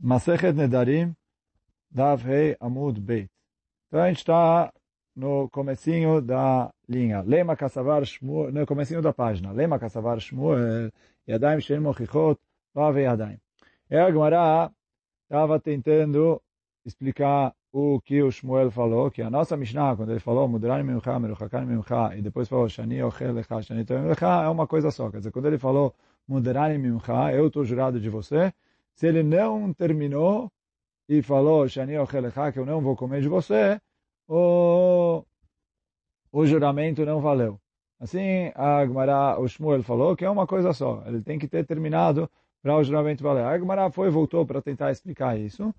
[0.00, 1.12] Masechet Nedarim,
[1.90, 3.28] Dav Hei Amud Beit.
[3.88, 4.72] Então a gente está
[5.16, 7.20] no comecinho da linha.
[7.22, 9.50] Lema Kassavar Shmuel, no comecinho da página.
[9.50, 10.92] Lema Kassavar Shmuel,
[11.26, 12.38] Yadayim Shem Mochichot,
[12.72, 13.40] Vav Yadayim.
[13.90, 14.70] E a Gemara
[15.24, 16.40] estava tentando
[16.84, 21.18] explicar o que o Shmuel falou, que a nossa Mishnah, quando ele falou Mudrani Mimcha,
[21.18, 25.10] Meruchakan Mimcha, e depois falou Shani Ochel Lecha, Shani Toem Lecha, é uma coisa só.
[25.10, 25.92] Quer dizer, quando ele falou
[26.26, 28.52] Mudrani Mimcha, eu estou jurado de você,
[28.98, 30.50] se ele não terminou
[31.08, 31.92] e falou Shani
[32.52, 33.80] que eu não vou comer de você,
[34.26, 35.24] o,
[36.32, 37.60] o juramento não valeu.
[38.00, 41.04] Assim, a Gemara, o Shmuel falou que é uma coisa só.
[41.06, 42.28] Ele tem que ter terminado
[42.60, 43.44] para o juramento valer.
[43.44, 45.72] A Gemara foi e voltou para tentar explicar isso.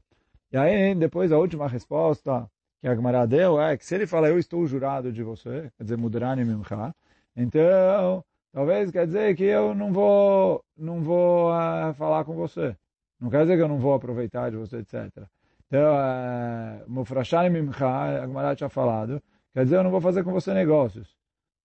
[0.49, 2.49] E aí, depois, a última resposta
[2.79, 5.83] que a Gemara deu é que se ele fala, eu estou jurado de você, quer
[5.83, 6.95] dizer, Mudrani Mimcha,
[7.35, 12.77] então, talvez quer dizer que eu não vou, não vou uh, falar com você.
[13.19, 15.25] Não quer dizer que eu não vou aproveitar de você, etc.
[15.67, 19.21] Então, uh, Mufrashani Mimcha, a Gemara tinha falado,
[19.53, 21.07] quer dizer, eu não vou fazer com você negócios.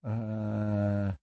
[0.05, 1.15] Uh,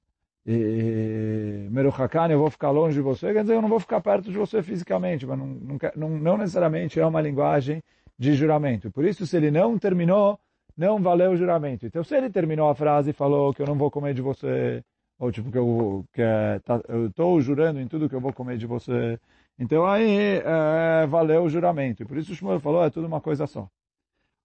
[0.46, 4.32] e Meruchakan, eu vou ficar longe de você, quer dizer, eu não vou ficar perto
[4.32, 5.60] de você fisicamente, mas não,
[5.96, 7.84] não, não, necessariamente é uma linguagem
[8.18, 8.90] de juramento.
[8.90, 10.40] Por isso, se ele não terminou,
[10.76, 11.86] não valeu o juramento.
[11.86, 14.84] Então, se ele terminou a frase e falou que eu não vou comer de você,
[15.20, 16.24] ou tipo que eu que
[16.66, 19.20] tá, eu estou jurando em tudo que eu vou comer de você,
[19.58, 22.04] então aí é, valeu o juramento.
[22.04, 23.70] E por isso o Shmuel falou, é tudo uma coisa só.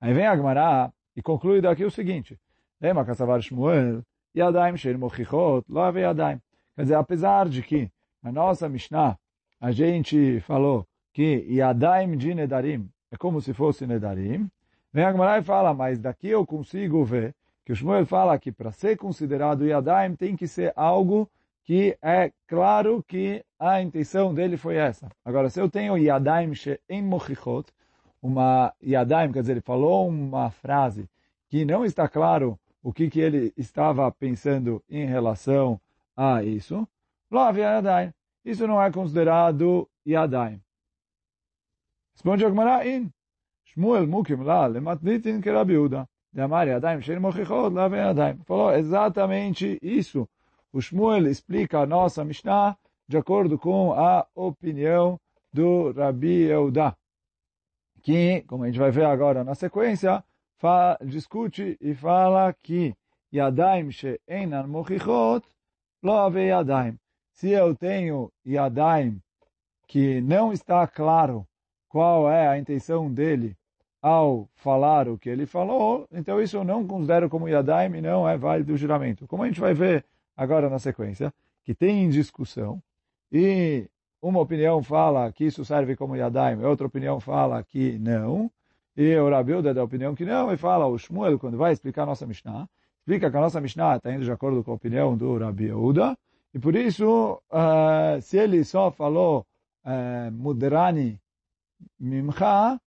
[0.01, 2.39] Aí vem a Gemara e conclui daqui o seguinte,
[3.41, 4.03] Shmuel,
[4.99, 5.65] Mochichot.
[6.75, 7.91] Quer dizer, apesar de que
[8.23, 9.19] na nossa Mishnah
[9.61, 14.51] a gente falou que Yadaim de Nedarim é como se fosse Nedarim,
[14.93, 17.35] vem a Gemara e fala, mas daqui eu consigo ver
[17.65, 21.29] que o Shmuel fala que para ser considerado Yadaim tem que ser algo
[21.67, 25.11] que é claro que a intenção dele foi essa.
[25.25, 26.53] Agora, se eu tenho Yadaim
[26.89, 27.73] em Mochichot,
[28.23, 31.09] uma Yadaim, quer dizer, ele falou uma frase
[31.49, 35.81] que não está claro o que, que ele estava pensando em relação
[36.17, 36.87] a isso.
[37.33, 38.13] Love Yadaim.
[38.45, 40.63] Isso não é considerado Yadaim.
[42.13, 43.11] Responde a Gemara in.
[43.65, 46.09] Shmuel mukim la lematnitin que Rabi Uda.
[46.33, 48.39] De amar Yadaim shen mochichot lave Yadaim.
[48.45, 50.29] Falou exatamente isso.
[50.77, 52.77] O Shmuel explica a nossa Mishnah
[53.09, 55.19] de acordo com a opinião
[55.51, 56.95] do Rabi Eudá.
[58.03, 60.23] Que, como a gente vai ver agora na sequência,
[60.59, 62.95] fala, discute e fala que
[63.33, 65.47] Yadaim she'enan mochichot
[66.03, 66.99] lo ave Yadaim.
[67.33, 69.19] Se eu tenho Yadaim
[69.89, 71.49] que não está claro
[71.89, 73.57] qual é a intenção dele
[74.03, 78.29] ao falar o que ele falou, então isso eu não considero como Yadaim e não
[78.29, 79.27] é válido o juramento.
[79.27, 80.05] Como a gente vai ver
[80.37, 81.33] agora na sequência,
[81.65, 82.83] que tem discussão
[83.33, 83.89] e
[84.21, 88.51] uma opinião fala que isso serve como Yadaim, outra opinião fala que não,
[88.97, 92.05] e o Rabiuda dá a opinião que não, e fala, o Shmuel, quando vai explicar
[92.05, 95.17] a nossa Mishnah, explica que a nossa Mishnah está indo de acordo com a opinião
[95.17, 96.17] do Rabiuda,
[96.55, 99.47] e por isso, uh, se ele só falou
[99.85, 101.21] uh, Mudrani
[101.99, 102.81] Mimcha,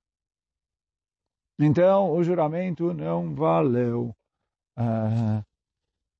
[1.59, 4.15] então o juramento não valeu.
[4.77, 5.43] Uh,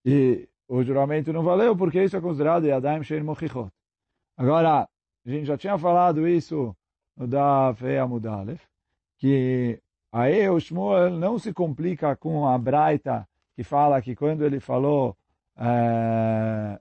[0.06, 3.72] e o juramento não valeu porque isso é considerado Yadayim Shein Mochichot.
[4.38, 4.88] Agora,
[5.26, 6.76] a gente já tinha falado isso
[7.18, 8.64] no da Feia Mudalef,
[9.18, 9.82] que
[10.12, 15.18] aí o Shmuel não se complica com a Braita que fala que quando ele falou
[15.58, 16.80] é,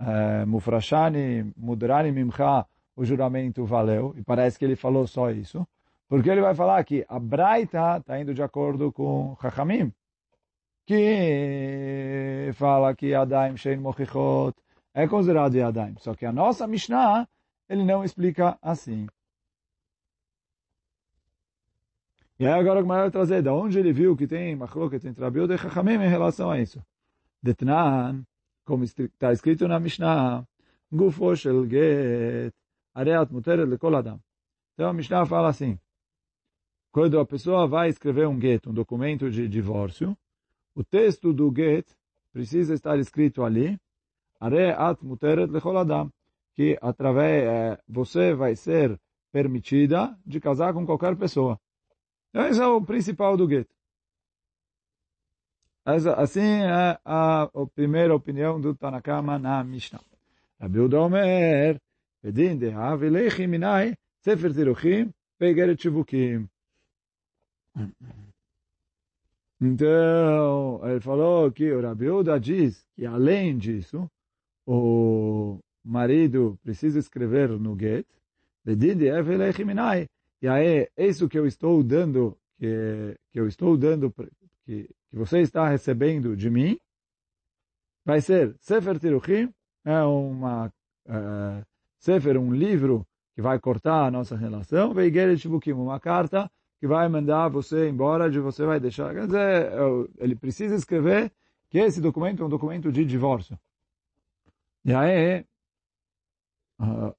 [0.00, 5.66] é, Mufrashani, Mudrani Mimcha, o juramento valeu, e parece que ele falou só isso,
[6.08, 9.90] porque ele vai falar que a Braita está indo de acordo com Chachamim,
[10.86, 14.54] que fala que Adaim Shein Mochichot
[14.94, 17.26] é considerado Yadaim, só que a nossa Mishnah,
[17.68, 19.06] ele não explica assim.
[22.38, 25.22] E aí agora o Gemara vai trazer de onde ele viu que tem machloket entre
[25.22, 26.82] Rabi e Chachamim em relação a isso.
[27.42, 28.24] Detnan,
[28.64, 30.44] como está escrito na Mishnah,
[30.90, 32.52] Gufo shel get,
[32.94, 34.20] areat muteret lekol adam.
[34.74, 35.78] Então a Mishnah fala assim,
[36.90, 40.16] quando a pessoa vai escrever um get, um documento de divórcio,
[40.74, 41.86] o texto do get
[42.32, 43.78] precisa estar escrito ali,
[44.40, 46.10] areat muteret lekol adam,
[46.54, 48.98] que através, eh, você vai ser
[49.30, 51.58] permitida de casar com qualquer pessoa.
[52.34, 53.74] Esse é o principal do gueto.
[55.84, 60.00] Assim é a, primeira opinião do Tanakama na Mishnah.
[60.60, 61.80] Rabi Uda Omer,
[62.22, 63.48] Bedin de Havilechi
[64.20, 66.48] Sefer Ziruchim, Pegeret Shivukim.
[69.64, 74.10] Então, ele falou que o Rabi Uda diz que além disso,
[74.66, 78.04] o marido precisa escrever no get,
[78.64, 84.12] e aí, isso que eu estou dando, que, que eu estou dando,
[84.64, 86.76] que, que você está recebendo de mim,
[88.04, 89.48] vai ser Sefer Tiruchim,
[89.84, 90.66] é uma
[91.06, 91.64] uh,
[91.98, 93.06] Sefer, um livro
[93.36, 96.50] que vai cortar a nossa relação, Veigeret Shivukim, uma carta
[96.82, 99.14] que vai mandar você embora, de você vai deixar.
[99.14, 99.72] Quer dizer,
[100.18, 101.32] ele precisa escrever
[101.70, 103.56] que esse documento é um documento de divórcio.
[104.84, 105.46] E aí,
[106.80, 107.14] uh,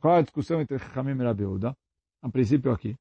[0.00, 1.76] qual é a discussão entre Chachamim e Rabi Uda?
[2.20, 2.96] A princípio aqui.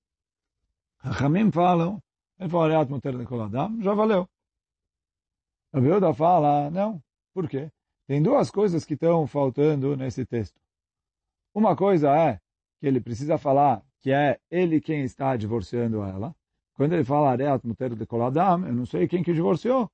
[1.02, 2.00] Chachamim falam,
[2.40, 4.30] ele fala, Reat Muter de Koladam, já valeu.
[5.74, 7.02] Rabi Uda fala, não.
[7.34, 7.72] Por quê?
[8.06, 10.62] Tem duas coisas que estão faltando nesse texto.
[11.56, 12.40] Uma coisa é
[12.80, 16.36] que ele precisa falar que é ele quem está divorciando ela.
[16.76, 19.90] Quando ele fala Areat Muter de Koladam, eu não sei quem que divorciou.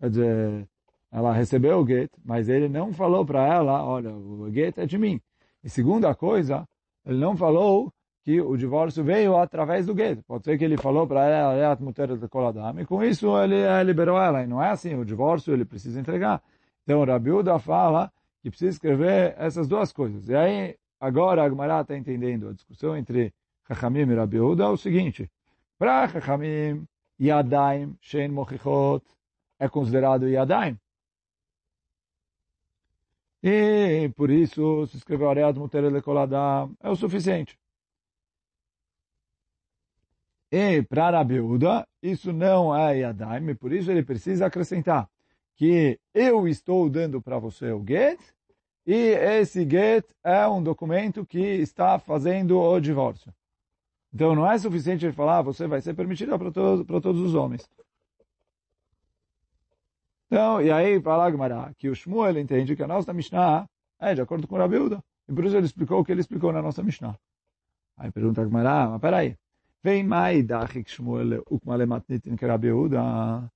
[0.00, 0.68] Quer dizer,
[1.12, 4.98] ela recebeu o get, mas ele não falou para ela, olha, o get é de
[4.98, 5.20] mim.
[5.62, 6.68] E segunda coisa,
[7.06, 7.92] ele não falou
[8.24, 10.20] que o divórcio veio através do get.
[10.26, 13.62] Pode ser que ele falou para ela, Areat Muter de Koladam, e com isso ele
[13.84, 14.42] liberou ela.
[14.42, 16.42] E não é assim, o divórcio ele precisa entregar.
[16.82, 18.10] Então, Rabiuda fala
[18.42, 20.28] que precisa escrever essas duas coisas.
[20.28, 23.32] E aí, agora a Gemara está entendendo a discussão entre
[23.66, 25.30] Chachamim e Rabiuda é o seguinte.
[25.78, 26.86] Para Chachamim,
[27.20, 29.04] Yadaim, Shein Mochichot,
[29.58, 30.78] é considerado Yadaim.
[33.42, 37.58] E por isso se escreveu Areat Muter Lekoladam, é o suficiente.
[40.50, 45.08] E para Rabiuda, isso não é Yadaim, por isso ele precisa acrescentar
[45.56, 48.20] que eu estou dando para você o get,
[48.86, 53.32] e esse get é um documento que está fazendo o divórcio.
[54.14, 57.20] Então não é suficiente ele falar, ah, você vai ser permitida para todos, para todos
[57.20, 57.68] os homens.
[60.26, 63.66] Então, e aí fala Gmará, que o Shmuel entende que a nossa Mishnah
[64.00, 65.02] é de acordo com o Rabiuda.
[65.28, 67.18] E por isso ele explicou o que ele explicou na nossa Mishnah.
[67.96, 69.36] Aí pergunta a Gmará, mas peraí,
[69.82, 73.50] vem mais da Shmuel ukmalematnitin que Rabiuda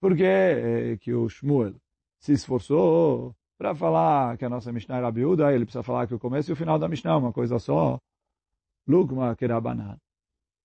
[0.00, 1.74] porque é, que o Shmuel
[2.20, 6.18] se esforçou para falar que a nossa Mishnah era biúda, ele precisa falar que o
[6.18, 7.98] começo e o final da Mishnah é uma coisa só.
[8.88, 9.98] Lugma kerabanan.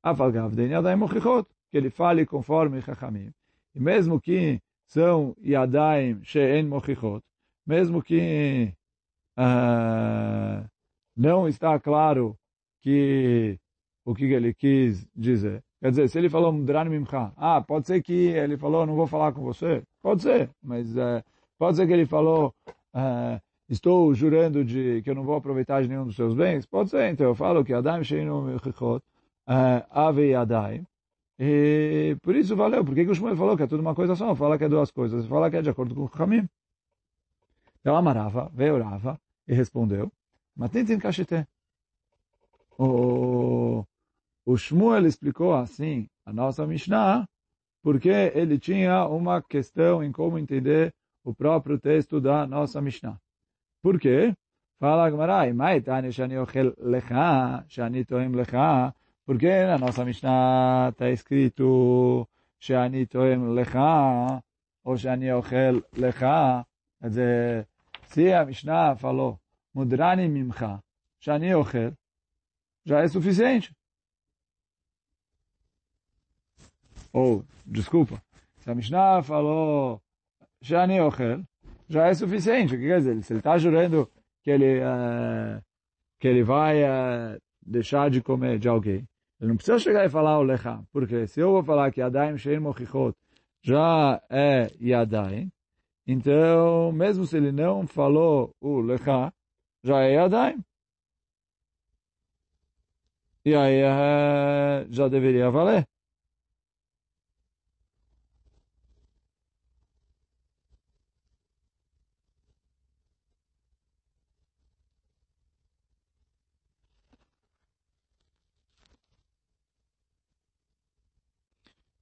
[0.04, 1.48] Den yadayim mochichot.
[1.72, 3.32] Que ele fale conforme Chachamim.
[3.74, 7.24] E mesmo que são yadayim she'en mochichot,
[7.66, 8.74] mesmo que
[9.38, 10.68] uh,
[11.16, 12.38] não está claro
[12.82, 13.58] que
[14.04, 15.64] o que ele quis dizer.
[15.80, 19.08] Quer dizer, se ele falou Mudran Mimcha, ah, pode ser que ele falou, não vou
[19.08, 19.84] falar com você.
[20.02, 21.24] Pode ser, mas uh,
[21.58, 22.54] pode ser que ele falou,
[22.94, 23.42] uh,
[23.72, 26.66] estou jurando de que eu não vou aproveitar de nenhum dos seus bens.
[26.66, 29.04] Pode ser, então eu falo que Adam Sheinu Mechichot,
[29.48, 30.84] eh, Ave Adai.
[31.40, 32.86] E por isso valeu.
[32.86, 34.36] Por que, que o Shmuel falou que é tudo uma coisa só?
[34.36, 35.26] Fala que é duas coisas.
[35.26, 36.48] Fala que é de acordo com o Kamim.
[37.80, 40.12] Então Amarava, veio Rava e respondeu,
[40.72, 41.48] tem cachete.
[42.78, 43.84] O
[44.46, 47.28] o Shmuel explicou assim a nossa Mishnah,
[47.82, 53.20] porque ele tinha uma questão em como entender o próprio texto da nossa Mishnah.
[53.82, 54.36] Por quê?
[54.80, 58.94] Fala Gmarai, Maitani shani ochel lecha, shani toim lecha,
[59.26, 62.28] porque na nossa Mishnah está escrito
[62.60, 64.42] shani toim lecha,
[64.84, 66.66] ou shani ochel lecha.
[67.00, 67.68] Quer dizer,
[68.10, 69.40] se a Mishnah falou
[69.74, 70.82] mudrani mimcha,
[71.20, 71.94] shani ochel,
[72.86, 73.74] já é suficiente.
[77.14, 78.22] Ou, desculpa,
[78.60, 80.02] se a Mishnah falou
[80.62, 81.44] Shani Ochel,
[81.92, 82.76] já é suficiente.
[82.76, 83.22] O que quer dizer?
[83.24, 84.10] Se ele está jurando
[84.44, 85.62] que ele, uh,
[86.20, 89.08] que ele vai uh, deixar de comer de alguém,
[89.40, 90.82] ele não precisa chegar e falar o Lecha.
[90.92, 93.16] Porque se eu vou falar que Adaim Shein Mochichot
[93.62, 95.52] já é Yadaim,
[96.08, 99.34] então, mesmo se ele não falou o Lecha,
[99.84, 100.64] já é Yadaim.
[103.44, 105.88] E aí uh, já deveria valer.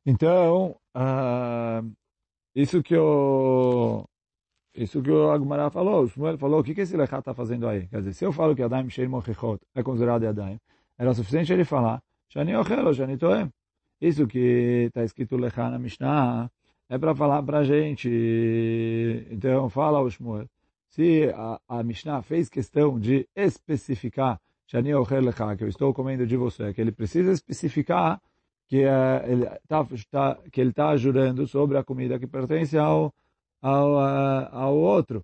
[0.05, 1.91] Então, uh,
[2.55, 4.05] isso que o
[4.73, 7.67] isso que o Agmará falou, o Shmuel falou, o que, que esse Lechá está fazendo
[7.67, 7.87] aí?
[7.87, 10.57] Quer dizer, se eu falo que Adaim Shein Mochichot é considerado Adaim,
[10.97, 13.49] era suficiente ele falar, Shani Ochel ou Shani Toem.
[13.99, 16.49] Isso que está escrito Lechá na Mishnah
[16.87, 18.07] é para falar para a gente.
[19.29, 20.47] Então, fala o Shmuel,
[20.87, 26.25] se a, a Mishnah fez questão de especificar Shani Ochel Lechá, que eu estou comendo
[26.25, 28.21] de você, que ele precisa especificar
[28.69, 33.13] que uh, ele está tá, que ele está jurando sobre a comida que pertence ao
[33.61, 35.23] ao, ao outro.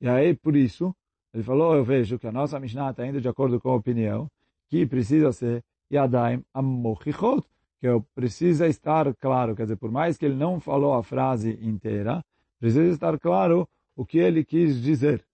[0.00, 0.94] E aí, por isso,
[1.32, 4.28] ele falou, eu vejo que a nossa Mishnah está indo de acordo com a opinião
[4.68, 7.46] que precisa ser Yadaim Amochichot,
[7.80, 12.24] que precisa estar claro, quer dizer, por mais que ele não falou a frase inteira,
[12.58, 15.24] precisa estar claro o que ele quis dizer.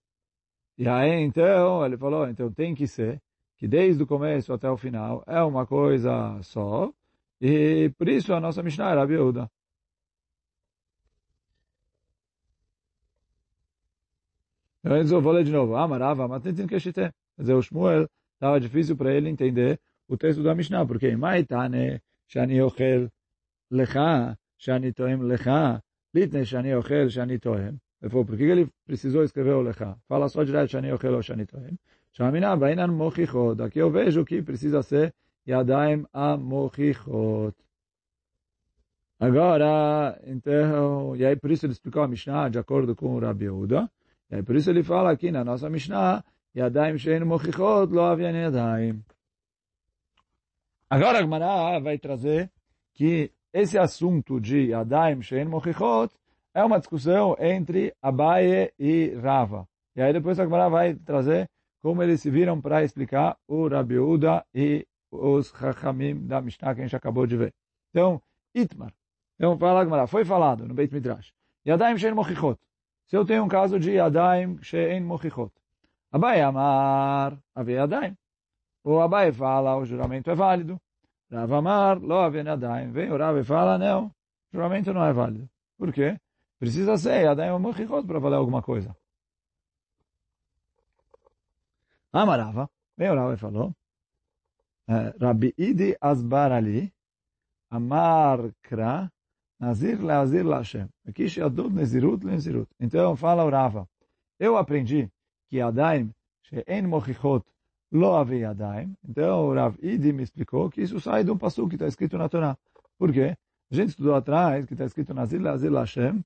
[0.77, 3.21] E aí, então, ele falou, então tem que ser
[3.57, 6.91] que desde o começo até o final é uma coisa só,
[7.41, 9.49] e por isso a nossa Mishnah era viúda.
[14.83, 15.75] Eu vou ler de novo.
[15.75, 20.55] Amarava, tem que Quer dizer, o Shmuel estava difícil para ele entender o texto da
[20.55, 23.09] Mishnah, porque Maitane, Shani Ochel
[23.69, 25.81] Lecha, Shani Toem Lecha,
[26.13, 27.79] Litne Shani Ochel, Shani Toem.
[28.01, 29.97] Ele falou, por que ele precisou escrever o Lecha?
[30.07, 31.77] Fala só direto Shani Ochel ou Shani Toem.
[32.11, 33.61] Shamina Bainan Mochichot.
[33.61, 35.13] Aqui eu vejo que precisa ser
[35.47, 37.55] Yadaim Amochichot.
[39.19, 43.45] Agora, então, e aí por isso ele explicou a Mishnah de acordo com o Rabi
[43.45, 43.91] Yehuda.
[44.31, 46.23] E aí por isso ele fala aqui na nossa Mishnah,
[46.55, 49.03] Yadaim Shein Mochichot Lo Avian Yadaim.
[50.89, 52.49] Agora a Gemara vai trazer
[52.93, 56.13] que esse assunto de Yadaim Shein Mochichot
[56.53, 59.67] é uma discussão entre Abaye e Rava.
[59.95, 61.49] E aí depois a Gemara vai trazer
[61.81, 66.81] como eles se viram para explicar o Rabi Uda e os Chachamim da Mishnah que
[66.81, 67.53] a gente acabou de ver.
[67.89, 68.21] Então,
[68.53, 68.93] Itmar.
[69.35, 71.33] Então, fala Gemara, foi falado no Beit Midrash.
[71.65, 72.59] Yadaim Shein Mochichot.
[73.07, 75.51] Se eu tenho um caso de Yadaim Shein Mochichot.
[76.11, 78.17] Abai Amar, Ave Yadaim.
[78.83, 80.79] O Abai fala, o juramento é válido.
[81.31, 82.91] Rav Amar, Lo Ave Yadaim.
[82.91, 84.11] Vem o Rav e fala, não, o
[84.51, 85.49] juramento não é válido.
[85.77, 86.19] Por quê?
[86.59, 88.95] Precisa ser Yadaim Mochichot para valer alguma coisa.
[92.11, 93.73] Amarava, vem o Rav e falou,
[95.19, 96.91] Rabbi Idi Asbar Ali,
[97.69, 98.51] Amar
[99.59, 100.87] Nazir Leazir Lashem.
[101.07, 102.67] Aqui Shadud Nezirut Lenzirut.
[102.79, 103.87] Então fala o Rava.
[104.39, 105.07] Eu aprendi
[105.49, 106.11] que Yadaim,
[106.43, 107.45] She'en Mochichot,
[107.91, 108.95] Lo Ave Yadaim.
[109.07, 112.17] Então o Rav Idi me explicou que isso sai de um passo que está escrito
[112.17, 112.57] na Torá.
[112.97, 113.35] Por quê?
[113.71, 116.23] A gente estudou atrás que está escrito Nazir Leazir Lashem,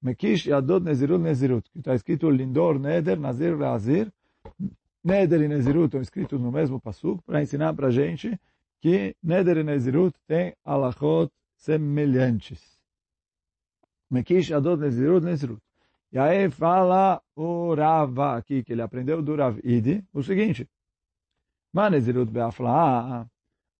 [0.00, 1.70] Mekish Yadod Nezirut Nezirut.
[1.70, 4.10] Que está escrito Lindor Neder Nazir Leazir.
[5.06, 8.36] Neder e Nezirut estão escritos no mesmo passuco para ensinar para a gente
[8.80, 12.76] que Neder e Nezirut têm alachot semelhantes.
[14.10, 15.62] Mekish Adot Nezirut Nezirut.
[16.10, 20.68] E aí fala o Rava aqui, que ele aprendeu do Rav Idi, o seguinte.
[21.72, 23.30] Ma Nezirut Beafla,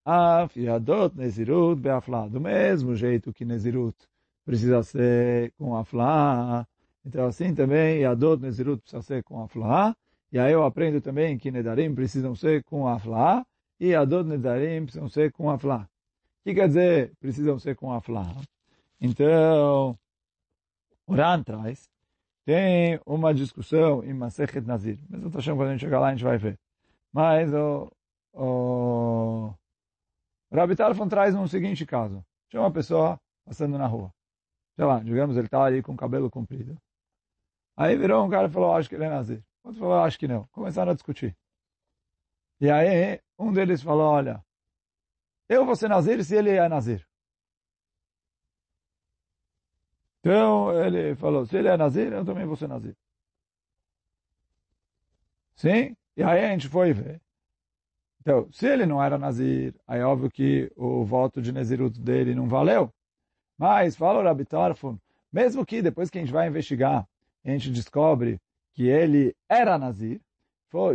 [0.05, 2.29] Af Yadot Nezirut Beafla.
[2.29, 3.97] Do mesmo jeito que Nezirut
[4.45, 6.65] precisa ser com Afla.
[7.05, 9.93] Então assim também Yadot Nezirut precisa ser com Afla.
[10.31, 13.45] E aí eu aprendo também que Nedarim precisam ser com Afla.
[13.79, 15.89] E Adot Nedarim precisam ser com Afla.
[16.39, 18.25] O que quer dizer precisam ser com Afla?
[18.99, 19.97] Então,
[21.05, 21.89] o Ran traz,
[22.45, 24.99] tem uma discussão em Masechet Nazir.
[25.09, 26.57] Mas eu estou achando quando a gente chegar lá a gente vai ver.
[27.11, 27.91] Mas o,
[28.33, 29.53] o
[31.09, 32.23] traz um seguinte caso.
[32.49, 34.11] Tinha uma pessoa passando na rua.
[34.75, 36.77] Sei lá, digamos, ele está ali com o cabelo comprido.
[37.75, 39.43] Aí virou um cara e falou, acho que ele é Nazir.
[39.67, 40.47] Outro falou, acho que não.
[40.47, 41.35] Começaram a discutir.
[42.61, 44.43] E aí, um deles falou, olha,
[45.49, 47.05] eu vou ser Nazir se ele é Nazir.
[50.19, 52.95] Então, ele falou, se ele é Nazir, eu também vou ser Nazir.
[55.55, 55.97] Sim?
[56.15, 57.21] E aí a gente foi ver.
[58.21, 62.33] Então, se ele não era Nazir, aí é óbvio que o voto de Nazirut dele
[62.33, 62.93] não valeu.
[63.57, 64.97] Mas, fala o Rabi Tarfon,
[65.31, 67.05] mesmo que depois que a gente vai investigar,
[67.43, 68.39] a gente descobre
[68.77, 70.21] que ele era Nazir,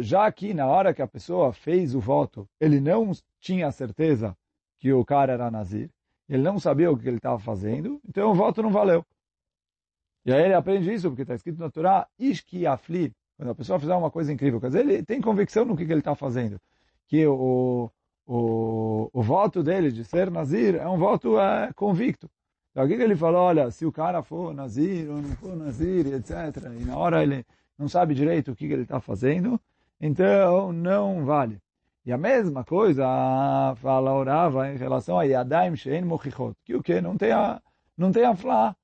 [0.02, 3.10] já que na hora que a pessoa fez o voto, ele não
[3.40, 4.36] tinha certeza
[4.78, 5.90] que o cara era Nazir,
[6.28, 9.04] ele não sabia o que ele estava fazendo, então o voto não valeu.
[10.24, 13.80] E aí ele aprende isso, porque está escrito na Torá, Ishki Afli, quando a pessoa
[13.80, 16.60] fizer uma coisa incrível, quer dizer, ele tem convicção no que, que ele está fazendo,
[17.08, 17.90] que o,
[18.24, 22.30] o, o voto dele de ser Nazir é um voto é, convicto.
[22.70, 23.40] Então, o que, que ele falou?
[23.40, 26.30] Olha, se o cara for Nazir ou não for Nazir, etc.,
[26.80, 27.44] e na hora ele
[27.79, 29.61] não sabe direito o que, ele está fazendo,
[30.00, 31.61] então não vale.
[32.05, 33.05] E a mesma coisa
[33.76, 37.00] fala orava em relação a Yadaim Shein Mochichot, que o que?
[37.00, 37.61] Não tem a,
[37.97, 38.76] não tem a flá.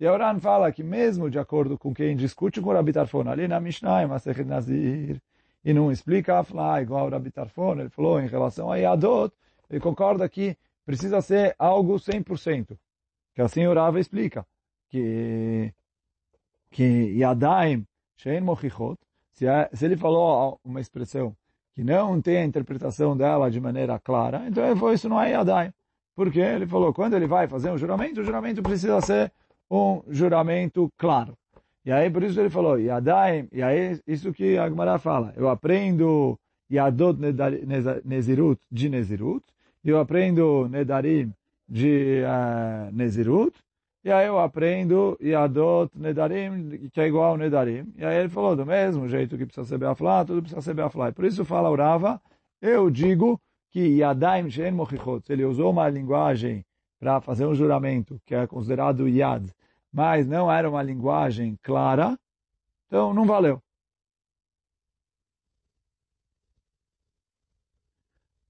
[0.00, 3.28] E a Oran fala que mesmo de acordo com quem discute com o Rabi Tarfon,
[3.28, 5.20] ali na Mishnah, em Nazir,
[5.64, 9.34] e não explica a flá igual o Rabi Tarfon, ele falou em relação a Yadot,
[9.68, 10.56] ele concorda que
[10.86, 12.78] precisa ser algo 100%.
[13.34, 14.46] Que assim o explica,
[14.88, 15.74] que,
[16.70, 17.84] que Yadaim
[18.18, 18.98] Shein Mochichot,
[19.32, 21.34] se, se ele falou uma expressão
[21.74, 25.30] que não tem a interpretação dela de maneira clara, então ele falou, isso não é
[25.30, 25.72] Yadaim.
[26.14, 29.32] Porque ele falou, quando ele vai fazer um juramento, o juramento precisa ser
[29.70, 31.34] um juramento claro.
[31.84, 35.48] E aí, por isso ele falou, Yadaim, e aí, isso que a Gemara fala, eu
[35.48, 36.36] aprendo
[36.70, 37.18] Yadot
[38.04, 39.44] Nezirut de Nezirut,
[39.84, 41.32] eu aprendo Nedarim
[41.68, 43.56] de uh, Nezirut,
[44.08, 47.92] e aí eu aprendo Yadot Nedarim, que é igual ao Nedarim.
[47.94, 51.12] E aí ele falou, do mesmo jeito que precisa ser Beaflá, tudo precisa ser Beaflá.
[51.12, 52.18] Por isso fala o Rava,
[52.58, 53.38] eu digo
[53.70, 56.64] que Yadaim Shen Mochichot, ele usou uma linguagem
[56.98, 59.52] para fazer um juramento, que é considerado Yad,
[59.92, 62.18] mas não era uma linguagem clara,
[62.86, 63.62] então não valeu.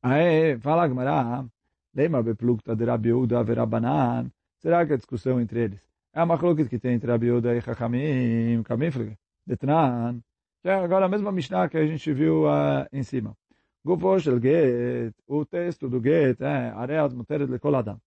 [0.00, 1.45] Aí, fala Gmará,
[1.93, 6.69] lembra Beplukta de Rabi Uda Verabanan, será que a discussão entre eles é uma coisa
[6.69, 10.21] que tem entre Rabi Uda e Chachamim, Kamiflig, Detnan,
[10.62, 13.37] que é agora a mesma Mishnah que a gente viu uh, em cima.
[13.85, 18.00] Gufo shel get, o texto do get é Areat Muteret Lekol Adam,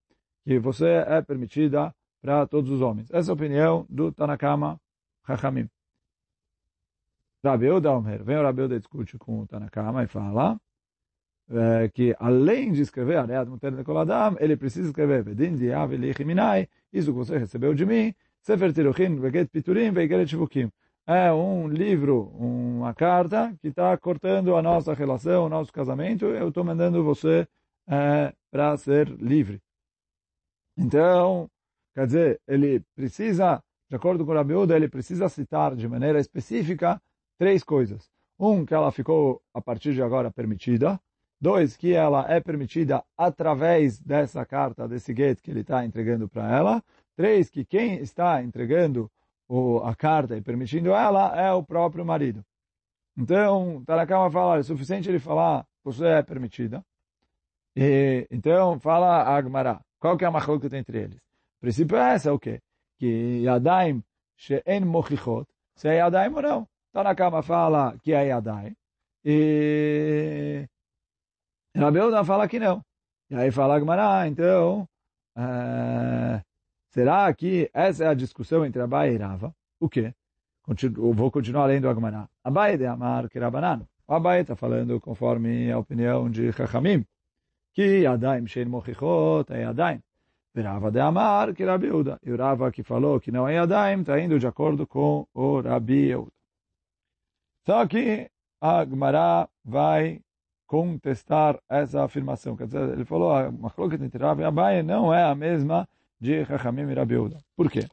[0.44, 3.10] que você é permitida para todos os homens.
[3.10, 4.78] Essa é a opinião do Tanakama
[5.26, 5.68] Chachamim.
[7.44, 10.60] Rabi Uda Omer, vem o Rabi Uda discute com o Tanakama e fala
[11.50, 16.68] é, que além de escrever Areat Muter Lekol Adam, ele precisa escrever Vedin Diav Elichiminai,
[16.92, 20.70] isso que você recebeu de mim, Sefer Tiruchin Veget Piturim Veigeret Shivukim.
[21.06, 26.48] É um livro, uma carta que está cortando a nossa relação, o nosso casamento, eu
[26.48, 27.46] estou mandando você
[27.88, 29.60] é, para ser livre.
[30.76, 31.50] Então,
[31.94, 37.00] quer dizer, ele precisa, de acordo com o Rabiuda, ele precisa citar de maneira específica
[37.38, 38.08] três coisas.
[38.38, 41.00] Um, que ela ficou, a partir de agora, permitida.
[41.42, 46.48] Dois, que ela é permitida através dessa carta, desse gate que ele está entregando para
[46.48, 46.84] ela.
[47.16, 49.10] Três, que quem está entregando
[49.48, 52.44] o, a carta e permitindo ela é o próprio marido.
[53.18, 56.80] Então, Tarakama fala, é suficiente ele falar, você é permitida.
[57.74, 59.80] E, então, fala Agmará.
[59.98, 61.18] Qual que é a machlokut entre eles?
[61.56, 62.60] O princípio é essa, o quê?
[63.00, 64.00] Que Yadaim
[64.36, 66.68] she'en mochichot, se é Yadaim ou não.
[66.92, 68.76] Tanakama fala que é Yadaim.
[69.24, 70.68] E
[71.76, 72.82] Rabeuda fala que não.
[73.30, 74.86] E aí fala Gmará, então,
[75.36, 76.42] é,
[76.90, 79.54] será que essa é a discussão entre Abai e Rava?
[79.80, 80.14] O quê?
[80.62, 82.28] Continuo, vou continuar lendo Agmará.
[82.44, 83.86] Abai de Amar que Rabanan.
[84.06, 87.04] O Abai está falando conforme a opinião de Chachamim,
[87.72, 90.00] que Yadaim Shein Mochichot é Yadaim.
[90.54, 92.18] Rava de Amar que Rabiuda.
[92.22, 95.60] E o Rava que falou que não é Yadaim está indo de acordo com o
[95.60, 96.32] Rabi Yehuda.
[97.66, 98.30] Só que
[98.60, 100.20] a Gemara vai
[100.72, 102.56] contestar essa afirmação.
[102.56, 105.86] Quer dizer, ele falou, a Machloket entre Rav e Abaye não é a mesma
[106.18, 107.36] de Chachamim e Rabi Uda.
[107.54, 107.86] Por quê?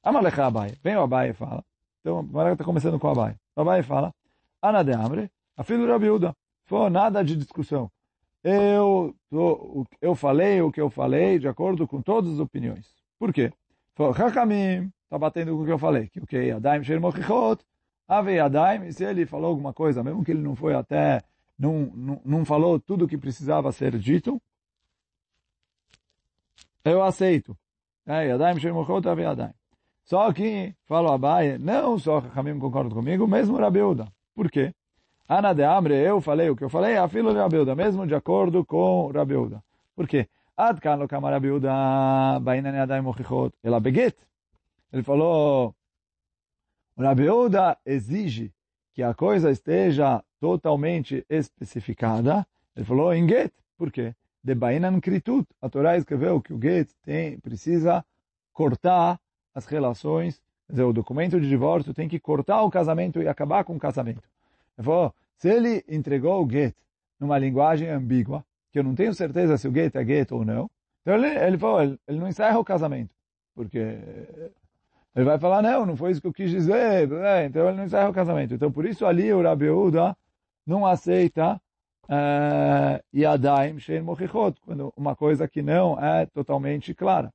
[0.00, 0.78] Amalecha Abaye.
[0.80, 1.64] Vem o Abaye e fala.
[2.00, 3.34] Então, a Gemara está começando com o Abaye.
[3.56, 4.14] O Abaye fala,
[4.62, 6.36] Ana de Amre, a filho Rabi Uda.
[6.66, 7.90] Foi nada de discussão.
[8.44, 12.94] Eu, tô, eu falei o que eu falei de acordo com todas as opiniões.
[13.18, 13.52] Por quê?
[14.16, 16.06] Chachamim está batendo com o que eu falei.
[16.06, 16.52] Que o que?
[16.52, 17.64] Adaim Sher Mochichot,
[18.06, 21.20] Ave Adaim, e se ele falou alguma coisa, mesmo que ele não foi até,
[21.58, 24.40] não, não, não falou tudo o que precisava ser dito,
[26.84, 27.56] eu aceito.
[30.04, 34.06] Só que, falo Abaye, não só Hamim concorda comigo, mesmo Rabiuda.
[34.34, 34.74] Por quê?
[35.26, 38.14] Ana de Amre, eu falei o que eu falei, a fila de Rabiuda, mesmo de
[38.14, 39.62] acordo com Rabiuda.
[39.96, 40.28] Por quê?
[40.56, 42.40] Ad kan lo kama Rabiuda,
[43.02, 44.16] mochichot, ela beget.
[44.92, 45.74] Ele falou,
[46.98, 48.52] Rabiuda exige
[48.92, 52.46] que a coisa esteja totalmente especificada.
[52.76, 53.50] Ele falou em get.
[53.78, 54.14] Por quê?
[54.42, 55.48] De bainan kritut.
[55.62, 58.04] A Torá escreveu que o get tem, precisa
[58.52, 59.18] cortar
[59.54, 63.64] as relações, quer dizer, o documento de divórcio tem que cortar o casamento e acabar
[63.64, 64.28] com o casamento.
[64.76, 66.74] Ele falou, se ele entregou o get
[67.18, 70.70] numa linguagem ambígua, que eu não tenho certeza se o get é get ou não,
[71.00, 73.14] então ele, ele falou, ele, ele não encerra o casamento,
[73.54, 73.78] porque
[75.16, 77.08] ele vai falar, não, não foi isso que eu quis dizer,
[77.46, 78.52] então ele não encerra o casamento.
[78.52, 80.14] Então por isso ali o Rabi Uda
[80.65, 81.61] não aceita
[82.05, 87.31] uh, Yadaim Shein Mochichot, quando uma coisa que não é totalmente clara.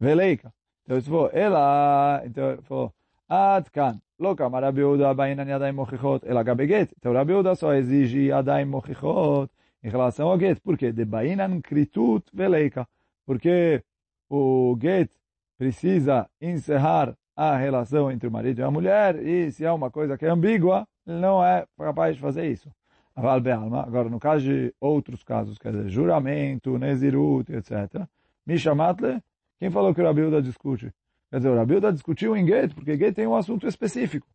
[0.00, 0.52] Veleika.
[0.84, 2.92] Então ele falou, ela, então ele falou,
[3.28, 6.92] Ad kan, לא קמה רבי יהודה בעניין ידיים מוכיחות, אלא גבי גט.
[6.98, 9.48] Então רבי יהודה só exige ידיים מוכיחות
[9.84, 10.60] em relação ao get.
[10.60, 10.92] Por quê?
[10.92, 12.86] De bainan kritut veleika.
[13.26, 13.82] Porque
[14.30, 15.10] o get
[15.58, 20.18] precisa encerrar a relação entre o marido e a mulher, e se é uma coisa
[20.18, 22.71] que é ambígua, ele não é capaz de fazer isso.
[23.15, 28.05] Agora, no caso de outros casos, quer dizer, juramento, nezirut, etc.,
[28.45, 29.21] Mishamatle,
[29.59, 30.93] quem falou que o Rabi Uda discute?
[31.29, 34.27] Quer dizer, o Rabilda discutiu em Get, porque Get tem um assunto específico.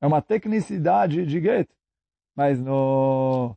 [0.00, 1.68] É uma tecnicidade de Get.
[2.34, 3.56] Mas no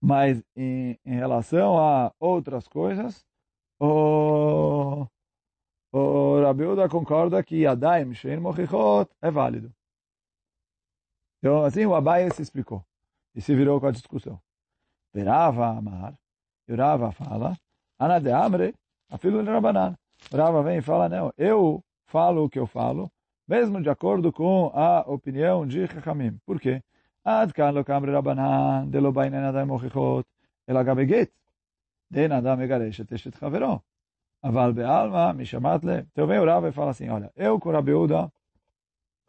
[0.00, 3.24] mas em, em relação a outras coisas,
[3.80, 5.06] o,
[5.90, 9.72] o Rabilda concorda que Yadaim Shein Mochichot é válido.
[11.44, 12.82] Então, assim, o Abai se explicou.
[13.34, 14.40] E se virou com a discussão.
[15.12, 16.14] Verava Amar,
[16.66, 17.54] e Rava fala,
[17.98, 18.74] Ana de Amre,
[19.10, 19.94] a filho de Rabanan.
[20.32, 23.12] Rava vem e fala, não, eu falo o que eu falo,
[23.46, 26.40] mesmo de acordo com a opinião de Chachamim.
[26.46, 26.82] Por quê?
[27.22, 30.26] Ad lo kamre Rabanan, de lo bainen adam mochichot,
[30.66, 31.30] el agabeget.
[32.10, 33.82] Den adam megaresh et eshet chavero.
[34.42, 36.06] Aval be'alma, mishamat le.
[36.10, 38.32] Então vem o Rava e fala assim, olha, eu com Rabiuda,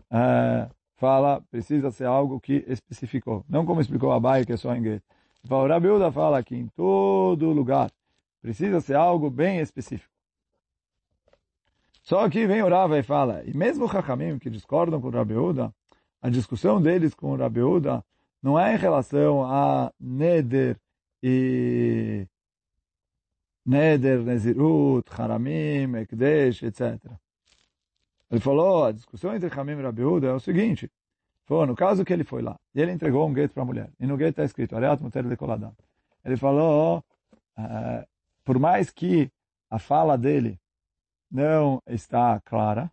[0.09, 3.45] é, fala, precisa ser algo que especificou.
[3.47, 5.03] Não como explicou Abai, que é só em Get.
[5.49, 7.91] O Rabiuda fala que em todo lugar
[8.41, 10.13] precisa ser algo bem específico.
[12.01, 15.11] Só que vem o Rava e fala, e mesmo o Hachamim que discordam com o
[15.11, 15.73] Rabiuda,
[16.21, 18.03] a discussão deles com o Rabiuda
[18.41, 20.79] não é em relação a Neder
[21.21, 22.27] e
[23.65, 26.99] Neder, Nezirut, Haramim, Ekdesh, etc.
[28.29, 30.91] Ele falou, a discussão entre Hamim e Rabiuda é o seguinte,
[31.45, 33.89] falou, no caso que ele foi lá, e ele entregou um gueto para a mulher,
[33.99, 35.75] e no gueto está escrito, Areat Muter de Koladam.
[36.23, 37.03] Ele falou,
[37.57, 38.07] uh,
[38.43, 39.31] por mais que
[39.69, 40.59] a fala dele
[41.29, 42.91] não está clara,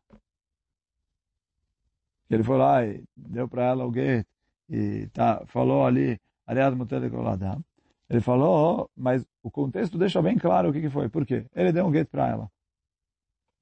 [2.29, 4.29] ele foi lá e deu para ela o gueto,
[4.68, 7.64] e tá, falou ali, Areat Muter de Koladam,
[8.12, 11.09] ele falou, mas o contexto deixa bem claro o que, que foi.
[11.09, 11.47] Por quê?
[11.55, 12.51] Ele deu um gueto para ela.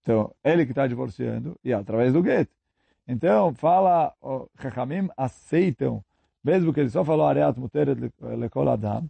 [0.02, 2.52] Então, ele que está divorciando, e através do gueto.
[3.06, 6.02] Então, fala, o Chachamim aceitam,
[6.42, 9.08] mesmo que ele só falou Areat Muteret Lekol Adam,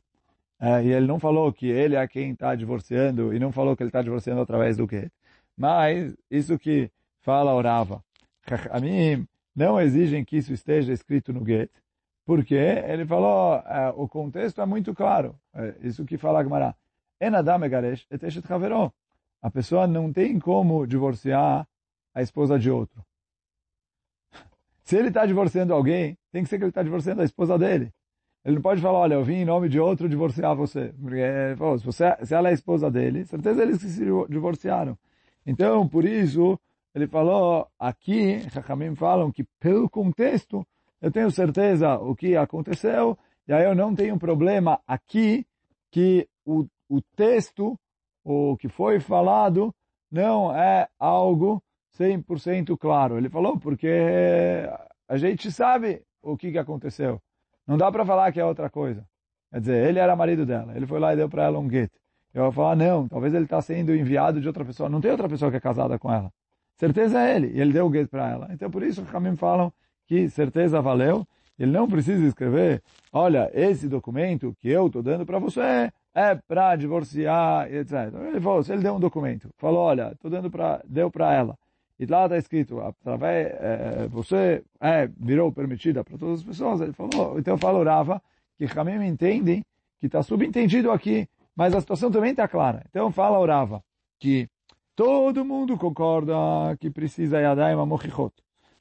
[0.59, 3.83] é, e ele não falou que ele é quem está divorciando, e não falou que
[3.83, 5.12] ele está divorciando através do gueto.
[5.57, 8.03] Mas, isso que fala Orava,
[8.48, 11.81] Chachamim não exigem que isso esteja escrito no gueto,
[12.24, 16.74] porque ele falou, é, o contexto é muito claro, é, isso que fala Gemara,
[17.20, 18.46] En Adam Megaresh et Eshet
[19.42, 21.66] a pessoa não tem como divorciar
[22.14, 23.05] a esposa de outro.
[24.85, 27.92] Se ele está divorciando alguém, tem que ser que ele está divorciando a esposa dele.
[28.44, 30.92] Ele não pode falar, olha, eu vim em nome de outro divorciar você.
[31.00, 31.22] Porque,
[31.79, 34.98] se, você, se ela é a esposa dele, certeza eles se divorciaram.
[35.46, 36.59] Então, por isso,
[36.94, 40.66] ele falou, aqui, Chachamim falam que pelo contexto,
[41.00, 45.46] eu tenho certeza o que aconteceu, e aí eu não tenho problema aqui
[45.90, 47.79] que o, o texto
[48.24, 49.74] o que foi falado
[50.11, 51.62] não é algo
[51.98, 53.16] 100% claro.
[53.16, 54.68] Ele falou porque
[55.09, 57.20] a gente sabe o que, que aconteceu.
[57.66, 59.06] Não dá para falar que é outra coisa.
[59.50, 60.76] Quer dizer, ele era marido dela.
[60.76, 61.98] Ele foi lá e deu para ela um gueto.
[62.33, 64.88] Eu vou falar, não, talvez ele está sendo enviado de outra pessoa.
[64.88, 66.33] Não tem outra pessoa que é casada com ela.
[66.76, 67.48] Certeza é ele.
[67.48, 68.48] E ele deu o gueto para ela.
[68.52, 69.72] Então, por isso, os caminhos falam
[70.06, 71.26] que certeza valeu.
[71.59, 76.77] Ele não precisa escrever, olha, esse documento que eu estou dando para você é para
[76.77, 77.92] divorciar, etc.
[78.29, 81.59] Ele falou, se ele deu um documento, falou, olha, tô dando para, deu para ela,
[81.99, 86.92] e lá está escrito, através, é, você é, virou permitida para todas as pessoas, ele
[86.92, 88.23] falou, então falou Rava,
[88.57, 89.64] que Hamim entendem
[89.99, 92.83] que está subentendido aqui, mas a situação também está clara.
[92.88, 93.83] Então fala Rava,
[94.18, 94.49] que
[94.96, 96.35] todo mundo concorda
[96.79, 98.33] que precisa Yadayim Amochichot.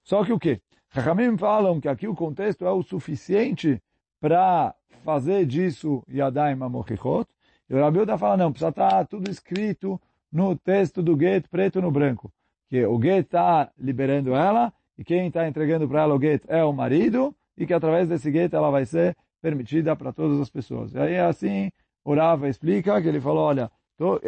[0.04, 0.62] Só que o quê?
[0.96, 3.82] Hamim falam que aqui o contexto é o suficiente
[4.20, 7.28] para fazer disso Yadayim Amochichot.
[7.70, 10.00] E o Rabi fala, não, precisa estar tá tudo escrito
[10.32, 12.32] no texto do gueto, preto no branco.
[12.70, 16.64] Que o gueto está liberando ela, e quem está entregando para ela o gueto é
[16.64, 20.94] o marido, e que através desse gueto ela vai ser permitida para todas as pessoas.
[20.94, 21.72] E aí assim,
[22.04, 24.20] o Rava explica que ele falou, olha, tô,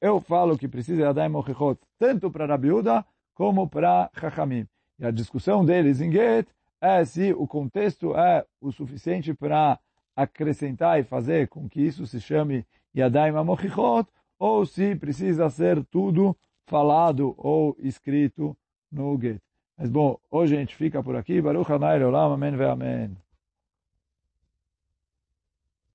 [0.00, 4.66] eu falo que precisa Yadayim Amochichot tanto para Rabiuda como para Chachamim.
[4.98, 6.48] E a discussão deles em Get
[6.80, 9.78] é se o contexto é o suficiente para
[10.16, 12.64] acrescentar e fazer com que isso se chame
[12.96, 16.34] Yadayim Amochichot, ou se precisa ser tudo
[16.66, 18.56] falado ou escrito
[18.90, 19.40] no Get.
[19.76, 21.40] Mas bom, hoje a gente fica por aqui.
[21.40, 23.25] Baruch Hanai Olam, Amen ve Amen.